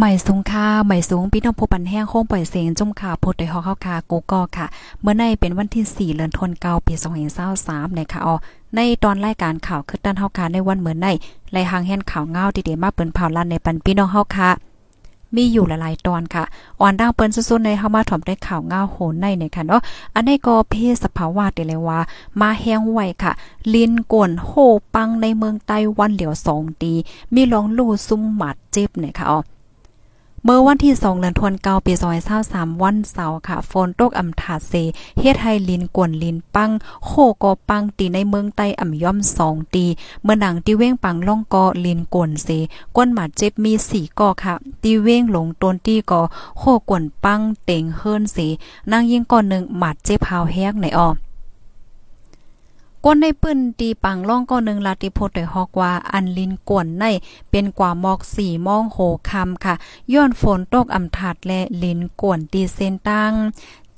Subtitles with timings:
[0.00, 4.66] ใหม่สูงค่าใหม่สูงพี่น้องผู้ปันแห้งโค้งปล่อยเสียงจุ่มข่าวโพดโดยฮอเข้าคากูก็ค่ะ
[5.00, 6.94] เมื่อในเป็นวันที่ 4เดือนธันวาคมปี
[7.46, 8.34] 2023นะคะอ๋อ
[8.76, 11.08] ในตอนรายการข่าวคือด้านเฮาคาในวันเหมือนใน
[11.52, 14.50] ไล่หางแห่นข่าวเงาดีๆมาเปิ้นเผาลั่นในปันพี่น้องเฮาค่ะ
[15.36, 16.44] มีอยู่หลายๆตอนค่ะ
[16.80, 19.80] อ่อนดังเปิ้นสุดๆในเฮามาถ่อมได้ข่าวเงาโหนในเนี่ยค่ะเนาะ
[20.14, 22.00] อันนี้ก็เพศสภาวะได้เลยว่า
[22.40, 23.32] มาแห้งไวค่ะ
[23.74, 24.50] ลินกวนโห
[24.94, 26.92] ปังในเมืองไต้วันเหลียว2ตี
[27.34, 29.40] มีลองลู่ซุ่มหมัดเจ็บเนี่ยค่ะอ๋อ
[30.50, 31.92] เมื่อวันที่2เดือนธันวาคมปี
[32.38, 34.72] 2023วันเสาร์ค่ะ ฝนตกอำถาเซ
[35.20, 36.70] เฮ็ดให้ลินกวนลินปัง
[37.04, 37.10] โค
[37.42, 39.86] กอปังตีในเมืองใต้อ่ำย่อม2ตี
[40.22, 42.48] เมื่อหนังที่เว้งปังล่องกอลินกวนเซ
[42.96, 46.20] ก้นหมาเจ็บมี4กอค่ะตีเว้งหลงต้นตีกอ
[46.58, 48.36] โคกวนปังเต็งเฮิรนเส
[48.90, 51.08] นางยิงก่อนหนึ่งหมัดเจ็บหาวแฮกในออ
[53.04, 57.04] ก้นในปืนตีปังล่องก็หนึ่งลาติโพดได้ฮอกว่าอันลินกวนใน
[57.50, 58.98] เป็นกว่ามอกสี่มองโห
[59.30, 59.74] คำค่ะ
[60.12, 63.32] ย้อนฝนตกอำถาดและลินกวนตีเส้นตั้ง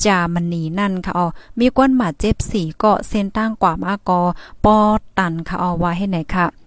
[0.04, 1.26] จามันนีนั่นค่ะอ๋อ
[1.58, 4.20] มีก้นหมาเจ็บสีเก็เส้นตั้งกว่ามากอ
[4.64, 4.76] ปอ
[5.18, 6.59] ตันค่ะอ๋อว่าให้ไหนค่ะ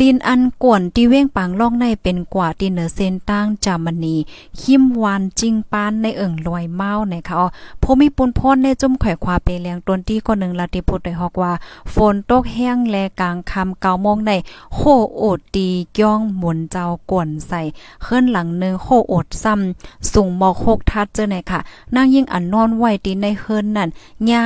[0.00, 4.16] ลินอันกวนที่เว้งปังล่องในเป็นกว่าที่เหนือเส้นตั้งจามณี
[4.60, 7.46] คิมวานจิงปานในเอิ่งลอยเมานะคะอ๋อ
[7.82, 11.52] พมีปุนพ่นในจุ่มไข่ควาเปแรงต้นที่ก็หนึ่งลาติพุทธได้ฮอกว่า
[11.94, 14.32] ฝนตกแห้งแลกลางคำเกาโมงใน
[14.74, 14.80] โค
[15.16, 15.68] โอดตี
[16.00, 17.60] ย่องหมุนเจ้ากวนใส่
[18.02, 21.60] เคลื่อนหลังหนึ่งโคโอดซ้ำสูงมอกหกทัดเจอไหนค่ะ
[21.94, 23.88] นางยิ่งอันนอนไหวตีในเฮิรนนั่น
[24.26, 24.44] หญ้า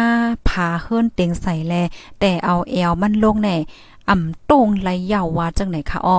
[0.48, 1.74] ผาเฮิรนเต็งใส่แล
[2.20, 3.56] แต่เอาแอวมันลงแน่
[4.08, 6.18] อ่ำโต้งไหลยาวว่าจังไหนคะอ้อ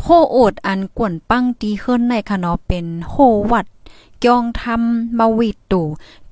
[0.00, 3.14] โคโอดอันกวนปั้งตีขึ้นในคะเนาะเป็นโค
[3.52, 3.66] วัด
[4.24, 5.82] กองทำมาวิตู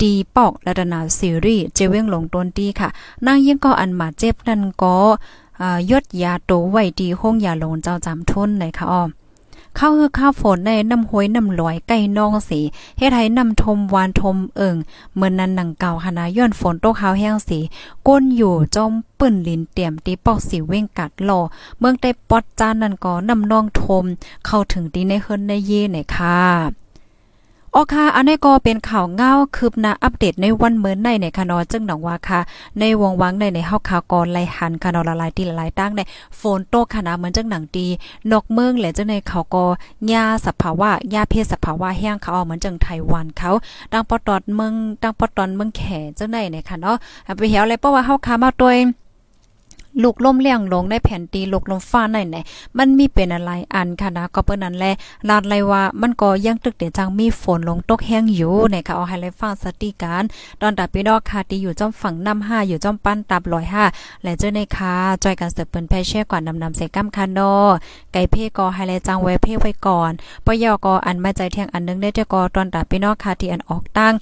[0.01, 2.89] ตีปอกระดนาซีรีเจเว้งลงต้นตีค่ะ
[3.27, 4.97] นางยิ่งก็อันมาเจ็บนั่นก็
[5.91, 9.03] ยดยาโตไว้ดีห้องยาลงเจ้าจำทุนเลยค่ะอ้อ
[9.79, 12.61] ข้าวคือข้าวฝนในน้ำห้วยน้ำลอยไก่นองสี
[12.99, 14.77] เฮ็ดให้น้ำทมวานทมเอิง
[15.15, 17.59] เหมือนนั้นหนังเก่าคณะย้อนฝนตกขาวแห้งสี
[18.09, 21.41] ก้นอยู่จอมปื้นลินเตรียมตีปอกสีเว้งกัดลอ
[21.79, 24.05] เมืองได้ปอดจานนั่นก็น้ำนองทม
[24.47, 26.86] เข้าถึงดีในเฮิรนในเย่ไหนค่ะ
[27.75, 32.41] ออค่ะ อันนี้ก็เป็นข่าวเงาคืบหน้าอัปเดตในวันเมื่อในในคานอจึงหนองว่าค่ะ
[32.79, 36.01] ในวงวังในในเฮาข่าวกอนไลหันคานอละลายที่หลายตั้งใน
[36.41, 37.87] ฝนตกคณะเหมือนจังหนังดี
[38.33, 39.65] นกเมืองและจังในเขาก็
[40.09, 43.51] หญ้าสภาวะหญ้าเพศสภาวะแห้งเขาเหมือนจังไต้หวันเขา
[43.93, 45.83] ดังปอตอดเมืองดังปอตอนเมืองแข
[46.19, 46.97] จังในในค่ะเนาะ
[47.37, 48.73] ไปเหี่ยวอะไรเพราะว่าเฮาข่าวมาตัว
[50.03, 52.37] ลูกล่มเลี้ยงลงในแผ่นตีลูกลมฟ้าไหนไหน
[52.79, 54.93] มันมีเป็นอะไรอันค่ะนะก็เปิ้นนั้นแหละ
[55.29, 60.25] ลาดไลว่ามันก็ยังตึกเดี่ยวจังมีฝนลงตกแห้งอยู่ในค่ะเอาให้ไลฟังสติการ
[60.61, 63.43] ตอนตับพี่ดอกค่ะที่อยู่จอมฝั่งนำ5อยู่จอมปั้นตับ
[63.83, 67.41] 105และเจ้าในค่ะจอยกันเสิร์ฟเปิ้นแพ่แช่ก่อนนำนำใส่ก้ำคันโน
[68.13, 70.13] ไก่เพ่ก็ให้ไลจังไว้เพ่ไว้ก่อน
[70.47, 74.13] ปยอก็อันมาใจเที่ยงอันนึงได้แต่ก็ตอนตับพี่นอกค่ะที่อันออกตั้ง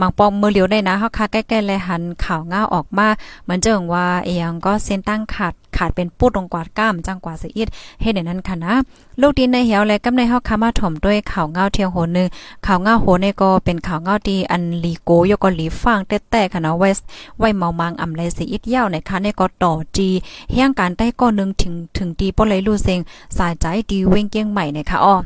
[0.00, 3.08] มังปอมมือเหลียวได้นะเฮาค่ะใกล้ๆเลยหันข่าวง่าออกมา
[3.44, 7.68] เหมือนเจิงว่าเอียงก็เส้นตั้งขาดขาดเป็นปูดลงกวาดก้ามจังกว่าเสียอีด
[8.00, 8.74] เฮ็ดอย่างนั้นค่ะนะ
[9.20, 12.28] ลูกดินในเหี่ยวและกำในเฮาคามาถมด้วยข่าวเงาเทียงโหนึง
[12.66, 16.98] ข่าวเงาโหในก็เป็นข่าวเงาดีอันลีโกยก็ลีฟังแต่แต่ค่ะนะเวส
[17.38, 20.08] ไว้เมามังอำไลสิอีดยาวในค่ะในก็ต่อจี
[20.52, 23.00] เฮียงการใต้ก็นึงถึงถึงดีปอเลยรู้เซง
[23.36, 25.16] สายใจดีเว้งเกียงใหม่ในค่ะอ้อ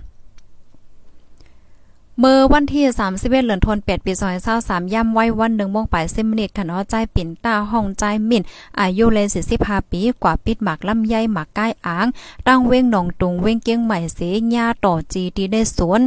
[2.20, 4.12] เมื่อวันที่ 31เดือนธันวาคมปี
[4.52, 8.42] 2023ย่ำไว้วัน1โมงปลาย10มินิค่ะเนาะใจปิ่นตาห้องใจมิ่น
[8.80, 9.26] อายุเลย
[9.58, 12.06] 45ปีกว่าปิดหมากลำไยหมากก้ายอ้าง
[12.46, 14.18] ตั้งเว้งหนองตุงเว้งเกียงใหม่เส
[14.54, 16.00] ญาต่อจีที่ได้สวน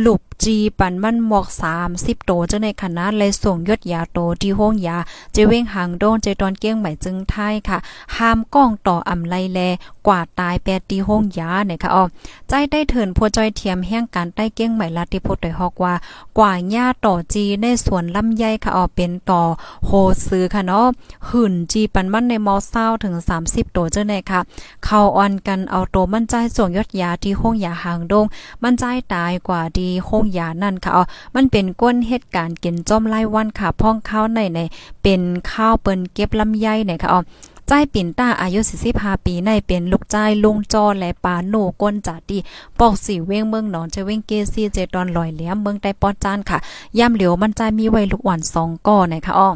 [0.00, 1.46] หลุบจีปันมันหมอก
[1.86, 4.96] 30โตเจ้าในคณะเลยส่งยศยาโตที่ห้องยา
[5.32, 7.78] เจเว้งหางโดนเจตอนเกียงใหม่จึงไทยค่ะ
[8.16, 9.60] ห้ามก้องต่ออำไลแล
[10.06, 12.04] กว่าตายแปดที่ห้องยาเนี่ยค่ะอ๋อ
[12.48, 15.94] ใจได้เถินพัวจอยเทียมแห้งการใต้เกียงใหม่ลาติพุทธฮอกว่า
[16.38, 19.42] กว่าหญ้าต่อจีในสวนลำไยค่ะออเป็นต่อ
[19.86, 19.90] โห
[20.28, 20.86] ซื้อค่ะเนาะ
[21.28, 24.40] หื่นจีปันมันในมอเศร้าถึง 30 โตเจ้าไหนค่ะ
[24.84, 28.26] เข้าออนกันเอาโตมันใจส่งยอดยาที่ห้องยาหางดง
[28.62, 31.02] มันใจตายกว่าดีห้องยานั่นค่ะอ๋อ
[31.34, 34.60] มันเป็นก้นเหตุการณ์กินจอมไล่วันค่ะ พ่องข้าวในใน
[35.02, 37.20] เป็นข้าวเปิ้นเก็บลำไยเนี่ยค่ะอ๋อ
[37.68, 38.60] ใจปิ่นต้าอายุ
[38.92, 42.38] 45ปีในเป็นลูกใจลุงจอและปาโนก้นจาดี
[42.78, 46.58] ปอกสีเว้งเมืองหนองจะเว้งเกซีเจตอนลอยเหลี่ยมเมืองใต้ปอจานค่ะ
[46.98, 49.50] ย่ำเหลียวมันใจมีไว้ลูกหวานสองก้อนะคะอ้อ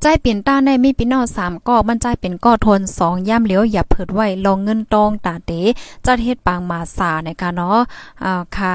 [0.00, 5.52] ใจเปลี่ยนต้าในมีพี่น้องสามก้อมันใจเป็นก้อทนสองย่ำเหลียวอย่าเผิดไว้ลองเงินตองตาเต
[6.04, 7.78] จัดเฮ็ดปางมาสาในค่ะเนาะ
[8.24, 8.74] อ่าค่ะ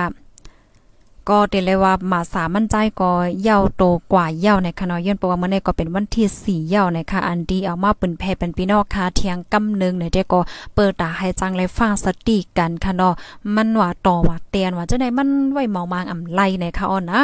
[1.30, 3.12] ก็เตเลยว่ามาสามั่นใจก็
[3.42, 3.84] เย่าโต
[4.14, 10.40] กว่าเย่าในคณะย้อนเพราะว่ามื้อนี้ก็เป็นวันที่4เย่าในค่ะอันดีเอามาปืนแพ่เป็นพี่นอกค่ะเที่ยงกำนึงในี่ยเด้ก็
[10.76, 13.14] เปิดตาให้จังเลยฟังสติกันค่ะเนาะ
[13.56, 17.20] มันว่าต่อว่าเตียนว่าจังได๋มันไว้เมามางอำไลในค่ะอ่อนนะ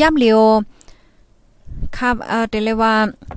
[0.00, 0.40] ย่ำเลียว
[1.98, 2.94] ครับเอ่อเดเลยว่า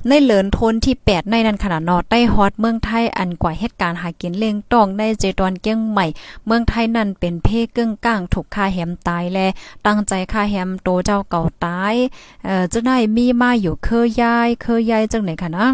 [0.07, 6.05] ในเหลินทนที่ 8 ในนั้นขนาดนอใต้ฮอตเมืองไทยอันกว่าเหตุการณ์หากินเล่งต้องในเจตอนเกี้ยงใหม่
[6.45, 9.39] เมืองไทยนั่นเป็นเพเกึ่งก้างถูกฆ่าแหมตายแล
[9.85, 11.95] ตั้งใจฆ่าแหมโตเจ้าเก่าตาย
[12.45, 15.67] เอ่อจะได้มีมาอยู่เคยยายเคยยายจังไหนคะนะ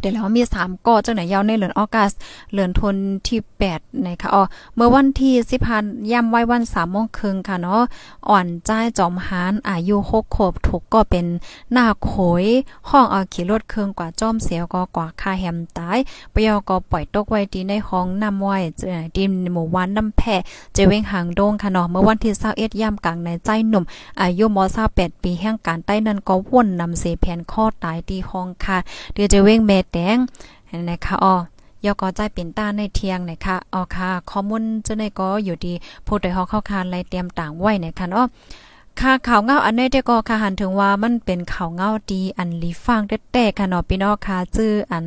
[0.00, 2.12] เดี๋ยวแล้วมี3ก่อจังไหนยาวในเดือนออกัส
[2.54, 3.40] เดือนทนที่
[3.72, 4.42] 8นะคะอ๋อ
[4.76, 5.34] เมื่อวันที่
[5.72, 7.82] 10ย่ำไว้วัน3โมงครึ่งค่ะเนาะ
[8.28, 11.26] อ่อนใจจอมหานอายุ6ขวบถูกก็เป็น
[11.72, 12.12] หน้าโข
[12.42, 12.44] ย
[12.88, 15.98] ห้องเอาขี่รถเครื่องกว่าจอมเสียวก็กว่าคาแฮมตาย
[16.32, 18.56] ปยอก็ปล่อยตกไว้ที่ในห้องนำไว้
[19.16, 20.36] ดินหมู่วันน้ำแพ่
[20.74, 23.84] เจเว้งหางโดงค่ะเนาะเมื่อวันที่21ย่ำกลางในใจหนุ่ม
[24.20, 24.58] อายุม
[24.90, 28.78] 28ปีแห่งการใต้นั้นก็ว่นนำเสแผ่นข้อตายที่ห้องค่ะ
[29.14, 30.16] เดี๋ยวจะเว้งแม่แดง
[30.90, 31.34] นะคะอ๋อ
[31.84, 35.72] ยอก็ใจเป็นต้านในเทียงนะคะอ๋อค่ะข้อมูลจะในก็อยู่ดี
[36.06, 38.26] ผู้ใดเฮาเข้าคานไลเตรียมต่างไว้นะคะเนาะ
[39.00, 45.06] ค่ะข่าวเงาอันนี้ได้ก็ค่ะหันถึงว่ามันเป็นข่าวเงาดีอันลีฟังแต่ค่ะเนาะพี่น้องค่ะชื่ออัน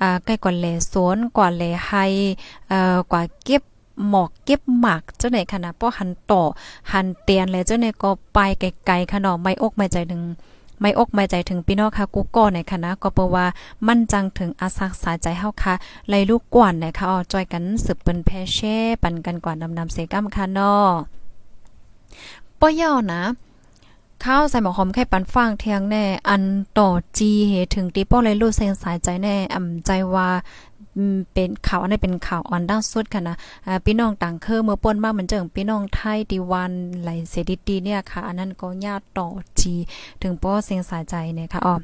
[0.00, 1.90] อ่าใกล้กว่าแลสวนกว่าแลไฮ
[2.68, 3.62] เอ่อกว่าเก็บ
[4.08, 6.42] หมอกเก็บหมากเจ้าไหนค่ะนะป้อหันต่อ
[6.92, 10.22] หันเตียนเลยเจ้าไหนก็ไปไกลๆค่ะเนาะไม่อกไม่ใจหนึ่ง
[10.80, 13.46] ไม่อกไม่ใจถึงพี่น้องค่ะกูก็ในคณะก็เปว่า
[13.86, 15.74] มั่นจังถึงอาสักสายใจเฮาค่ะ
[16.08, 20.74] ไล่ลูกกวนนะคะอ๋อจอยกันสืบเป็นแพเช่ปันกันก่อนนำนำเซกัมค่ะนอ
[22.60, 23.22] ปอย่อนะ
[24.24, 26.42] ข้าวใส่หมอหอมแค่ปันฟางเทียงแน่ อัน
[26.78, 26.88] ต่อ
[27.18, 30.28] จีเหถึงตีป้อเลยลูกเซงสายใจแน่อ่ำใจว่า
[31.34, 33.36] เป็นข่าวอันนี้เป็นข่าวออนด้านสุดค่ะนะ
[33.84, 36.72] พี่น้องต่างเคอเมื่อป่นมากเหมือนเจิงพี่น้องไทยดีวัน
[37.02, 39.26] ไหลเสดิตีเนี่ยค่ะ อันนั้นก็ญาติต่อ
[39.60, 39.74] จี
[40.22, 41.74] ถึงป้อเสียงสายใจเนี่ยค่ะอ๋อ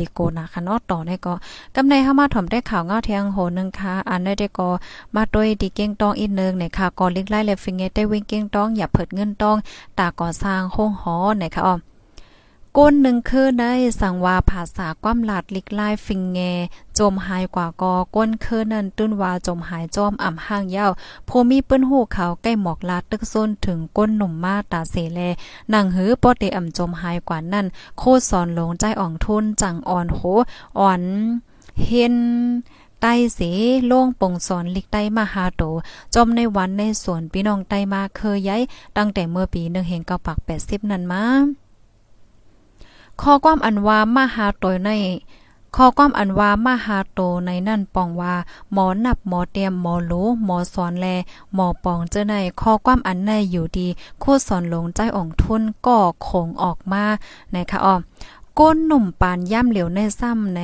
[0.00, 1.34] ลิโกนะคะเนาะต่อได้ก็
[1.74, 4.68] กำในเฮามาถ่อมได้ข่าวเงาเทียงโหนึงค่ะ อันได้ได้ก็
[5.14, 9.56] มาด้วยดีเก้งต้องอีกนึงเนี่ยค่ะก็ลิกไล่และฟิงเงได้วิ่งเก้งต้องอย่าเผิดเงินต้อง
[9.98, 11.74] ตาก่อสร้างโค้งหอเนี่ยค่ะอ๋อ
[12.78, 16.38] ก้นหนึ่งคือได้สังว่าภาษาความหลาดลิกไล่ฟิงแง
[16.98, 20.92] จมหายกว่ากอก้นคือนั่นตื้นว่าจมหายจอมอ่ำห้างยาว
[21.26, 25.20] โพมีเปิ้นหูเขาใกล้หมอกลาดตึกซ้นถึงก้นหนุ่มมาตาเสแล
[25.72, 27.66] นั่งหือปอเตอ่ำจมหายกว่านั่น
[27.98, 30.20] โคสอนลงใจอ่องทุนจังอ่อนโห
[30.78, 31.02] อ่อน
[31.86, 32.14] เห็น
[33.00, 33.40] ใต้เส
[33.86, 35.62] โล่งปงสอนลิกใต้มาหาโต
[36.14, 38.62] จมในวันในสวนพี่น้องใต้มาเคยย้าย
[38.96, 41.24] ตั้งแต่เมื่อปี1เฮงเก้าปัก80นั่นมา
[43.22, 44.90] ข้อความอันว่ามาหาโตใน
[45.76, 48.34] ข้อความอันว่ามาหาโตในนั่นปองว่า
[48.72, 51.06] หมอนับหมอเตรียมหมอรู้หมอสอนแล
[51.54, 53.88] หมอปองเจอในข้อความอันในอยู่ดี
[54.20, 57.04] โคสอนลงใจอ่องทุนก็คงออกมา
[57.54, 57.94] นะคะอ้อ
[58.58, 60.60] ก้นหนุ่มปานย่ำเหลียวในซ้ำใน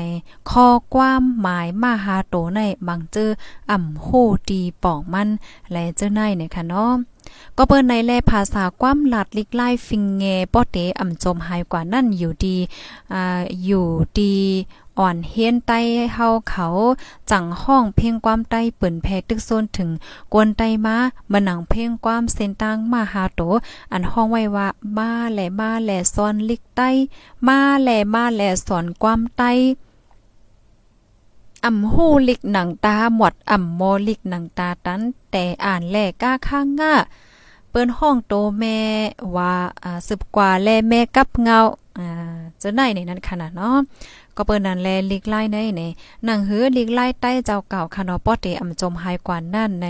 [0.50, 3.30] ข้อความหมายมาหาโตในบางเจอ
[3.70, 4.08] อ่ำโห
[4.50, 5.28] ดีปองมัน
[5.72, 6.92] และเจอในเนี่ยค่ะเนาะ
[7.56, 12.56] ก็เปิ้นในแลภาษาความหลัดลิกไล่ฟิงเงป้อเตอ่ำจมหายกว่านั่นอยู่ดี
[13.12, 13.86] อ่าอยู่
[14.18, 14.36] ดี
[14.98, 15.80] อ่อนเฮียนใต้
[16.14, 16.66] เฮาเขา
[17.30, 19.90] จังห้องเพ่งความใต้เปิ่นแพตึกโซนถึง
[20.32, 20.96] กวนใต้มา
[21.32, 23.40] มาหนังเพ่งความเส้นตังมาหาโต
[23.92, 26.90] อันห้องไว้ว่ามาแหล่มาแหล่ซ้อนลิกใต้
[27.46, 29.50] มาแหล่มาแหล่สอนความใต้
[31.64, 36.94] อ่ำหูลิกหนังตาหมดอ่ำโมลิกหนังตาตัน แต่อ่านแลก้าข้างง่า
[37.70, 38.78] เปิ้นห้องโตแม่
[39.36, 41.58] ว่าอ่าสืบกว่าแลแม่กับเงา
[41.98, 42.08] อ่า
[42.62, 43.76] จะไหนในนั้นขนาดเนาะ
[44.36, 45.82] ก็เปิ้นนั้นแลลิกไล่ในใน
[46.24, 49.88] หนังหือลิกไล่ใต้เจ้าเก่าคานอปอเตอ่ำจมหายกว่านั่นใน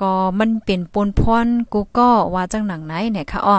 [0.00, 3.58] ก็มันเป็นปนพรกูก็ว่าจังหนังไหนเนี่ยค่ะอ้อ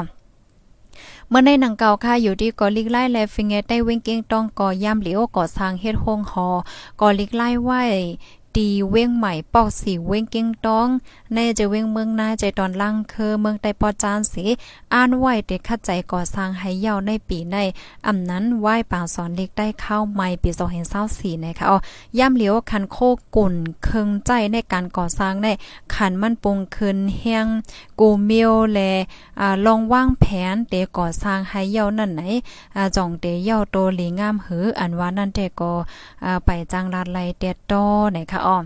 [1.34, 6.48] เมื่อในหนังเก่าค่ะอยู่ที่กอลิกไล่และฟิงเกได้เว้งเก้งต้องกอย่ำเหลียวก่อสร้างเฮ็ดห้องหอ
[7.02, 7.84] กอลิกไล่ไว้
[8.56, 10.88] ตีเว้งใหม่ปอกสีเว้งเก้งต้อง
[11.34, 14.46] ในจะเว้งเมืองนาใจตอนล่างคือเมืองใต้ปอจานสี
[14.94, 17.58] อ่านไหวเด็กขัดใจก่อสร้างให้เยาในปีใน
[18.08, 20.50] อำนั้นไหวป่าสอนเล็กได้เข้าใหม่ปี
[20.98, 21.78] 2024นะคะอ๋อ
[22.20, 22.98] ย่ำเหลียวคันโค
[23.36, 25.48] กุ่นเคิงใจในการก่อสร้างใน
[25.94, 27.48] ขันมันปงคืนเฮียง
[28.00, 28.80] กูเมียวแล
[29.40, 32.22] อ่าลองวางแผนเตก่อสร้างให้เยานั่นไหน
[32.76, 35.72] อ่าจ่องเตเยาโตหลีงามหืออันว่านั่นแต่ก็
[36.26, 38.58] อ่าไปจังลาดไลเตตอนะคะอ้อ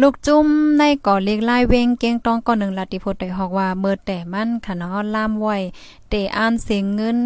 [0.00, 0.46] ลูกจุ้ม
[0.78, 5.56] ในก่อเลียกไล่เวงเก้งต้องก่อหนึ่งลาติพุทธได้ฮอกว่าเมื่อแต่มันขะเนาะล่ามไว้
[6.08, 7.18] เตอ่านเสียงเงิน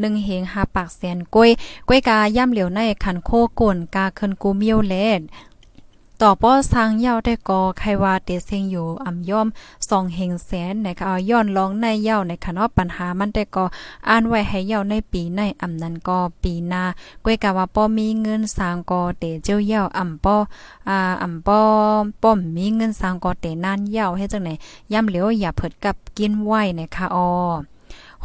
[0.00, 1.50] หนึ่งเหงหาปากแสนกล้วย
[1.88, 3.30] กล้วยกาย่ำเหลียวในขันโค
[3.60, 5.20] ก่นกาเคินกูเมียวเลด
[6.22, 9.48] ต่อป้อสร้างยาได้กอใครว่าเตเซงอยู่อ่ำย่อม
[9.88, 13.64] สองเฮงแสนในะคะเอาย้อนลองในเยาในคะเนาะปัญหามันได้ก็
[14.08, 16.82] อ่านไว้ให้เยาในปีในอ่ำนั้นก็ปีหน้า
[17.24, 20.36] ก้วยกะว่าป้อมีเงินสร้างก็เตเจ้าเยาอ่ำป้อ
[20.88, 21.60] อ่าอ่ำป้อ
[22.22, 24.50] ป้อมมีเงินสร้างก็เตนานเยาให้จังไหน
[24.92, 27.28] ย่ำเหลียวอย่าเผิดกับกินไหว้นคะออ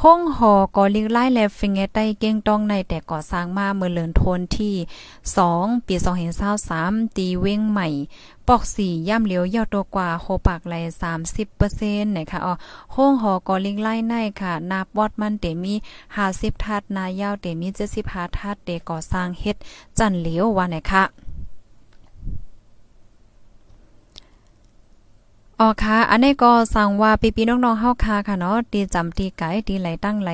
[0.06, 4.76] ห้องหอกอลิงไล่แลฟิงเงใต้เก้งต้องในแต่ก่อสร้างมาเมื่อเลินทนที่
[5.30, 5.96] 2 ปี
[6.56, 7.88] 2023ตีเว้งใหม่
[8.48, 10.76] ปอกสี่ย่ำเหลียวยาวตัวกว่าโคปากไหล
[11.46, 12.54] 30%นะคะอ๋อ
[12.96, 15.74] ห้องหอกอลิงไล่ในค่ะ นับวอดมันเตมี
[16.18, 17.68] 50ทัดนายาวเตมี
[18.04, 19.56] 75ทัดเตก่อสร้างเฮ็ด
[19.98, 21.04] จันเหลียวว่านะคะ
[25.62, 30.32] อ๋อค่ะ อันนี้ก็สั่งว่าปีๆน้องๆเฮาค่ะค่ะเนาะตีจำตีไก่ตีไหลตั้งไหล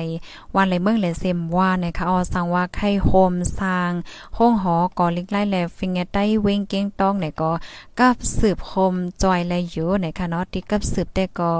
[0.54, 3.92] วันไหลเมืองไหลเซมว่านะคะอ๋อสั่งว่าไข่โฮมสร้าง
[4.38, 7.50] ห้องหอก่อลิกไล่แลฟิงเกได้เว้งเก้งต้องเนี่ยก็
[7.98, 11.52] กับสืบคมจอยไหลอยู่นะคะเนาะตีกับสืบแต่ก็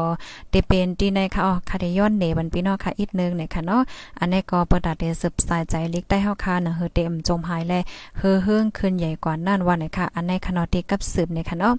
[0.50, 3.82] ได้เป็นตีในค่ะอ๋อค่ะได้ย้อนเนบันพี่น้องค่ะอีกนึงนะคะเนาะ
[4.18, 7.74] อันนี้ก็ประดับได้สืบสายใจลิกได้เฮาค่ะนะเฮอเต็มจมหายแล
[8.18, 11.76] เฮอเฮืองขึ้นใหญ่กว่านั่นว่านะคะอันนี้ค่ะเนาะตีกับสืบเนี่ยค่ะเนาะ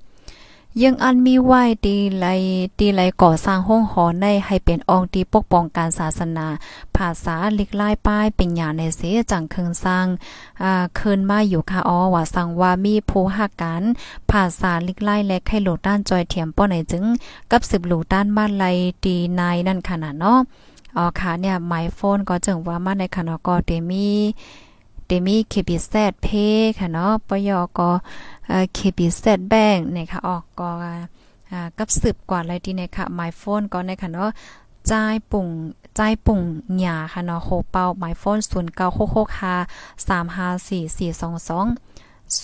[0.84, 1.54] ยังอันมีไหว
[1.86, 2.26] ตีไล
[2.80, 6.48] ตีไลก่อสร้างห้องหอในให้เป็นองค์ที่ปกป้องการศาสนา
[6.96, 10.08] ภาษาลิกลายป้ายเป็นญาในเสจังเคิงสร้าง
[10.64, 13.84] อ่าคืนมาอยู่ค่ะอ๋อว่าสั่งว่ามีผู้หักกัน
[14.32, 17.04] ภาษาลิกลายและไข่โหลดด้านจอยเทียมป้อไหนจึง
[17.52, 18.66] กับสืบหลูด้านบ้านไล
[19.04, 20.40] ตีนายนั่นขนาดเนาะ
[20.98, 24.08] อ๋อค่ะเนี่ยไมโฟนก็จึงว่ามาในขณะก็เตมี
[25.08, 26.28] เตมี KBZ เพ
[26.80, 27.90] ค่ะเนาะปยก็
[28.48, 30.70] เอ่อ KBZ Bank นะคะออกก็
[31.78, 34.30] กับสืบกว่าอะไรที่นะคะ My Phone ก็ในค่ะเนาะ
[34.92, 35.48] จ่ายปุ่ง
[35.98, 36.42] จ่ายปุ่ง
[36.80, 39.42] หยาค่ะเนาะโคเป้า My Phone 0 9 6 6 5
[40.08, 41.52] 3 5 4 4 2 2
[42.38, 42.42] 09252530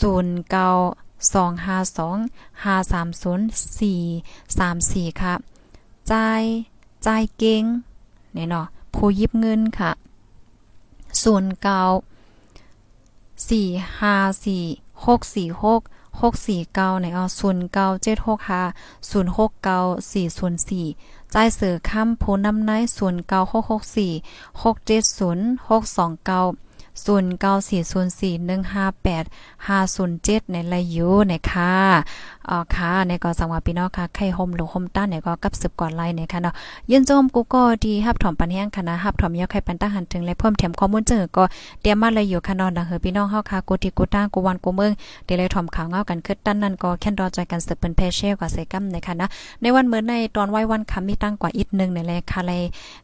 [3.78, 5.34] 4 3 4 ค่ะ
[6.12, 6.44] จ่าย
[7.06, 7.64] จ่ายเก่ง
[8.34, 9.92] เนี่ยเนาะผู้ยิบเงินค่ะ
[11.94, 12.13] 09
[13.50, 13.68] สี่
[14.00, 14.64] ห้าสี่
[15.06, 15.82] หกสี่หก
[16.22, 18.64] หกสี่เก้าในออศูนย์เก้าเจ็ดหกห้า
[19.10, 19.80] ศูนย์หกเก้า
[20.12, 20.86] สี่ศูนย์สี่
[21.32, 24.12] ใจเสือข้ามโพน้ำในศูนย์เก้าหกหกสี่
[24.64, 26.42] หกเจ็ดศูนย์หกสองเก้า
[27.06, 29.24] ศูนย์เก้าสี่ศูนย์สี่หนึ่งห้าแปด
[29.68, 31.74] ห้าศูนย์เจ็ดในลายุนะคะ
[32.50, 36.54] อ๋อค่ะในก็สังวาพี่น้องค่ะไข่ห่มหรือห่มต้านเนี่ยก็กับสืบก่อนไล่เนี่ยค่ะเนาะ
[36.92, 41.44] ยืนโจมกูก็ดีฮับถอมปันแห้งค่ะนะฮับถอมยอไข่ปันตาหันถึงและเพิ่มเติมข้อมูลเจอก็
[41.82, 44.92] เตรียมมาเลยอยู่ค่ะนอนดังเฮอพี่น้องเฮาค่ะกูที่กูต้างกูวันกูเมือง
[45.26, 49.28] เดี๋ยวเลยถอมข่าวเงากันขึ้นตั้นนั่นก็แค่นรอใจกันสืบเป็นเพเช่กว่าเซกัมนะคะนะ
[49.62, 52.62] ในวันเมื่อในตอนไหว้วันคำมีตั้งกว่าอีกนึงเนี่ยแลค่ะเลย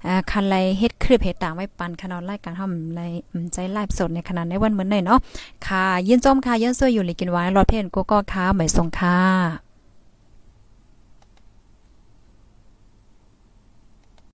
[0.08, 3.01] อ่าค่ะเลยเฮ็ดคลิปเฮ็ดต่างไว้ปันค่ะนอนไล่กันทำไร
[3.53, 5.19] ใจลฟ์สดในขณะในวันเหมือนหน่อยเนาะ
[5.67, 9.68] ค่ะยินจมค่ะยินซวยอยู่เลยกินไว้รอเพนกูก็ค่ะหมายส่งค่ะ